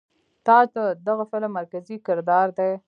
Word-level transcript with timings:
تاج 0.45 0.65
د 0.75 0.77
دغه 1.07 1.23
فلم 1.31 1.51
مرکزي 1.59 1.97
کردار 2.07 2.47
دے. 2.57 2.71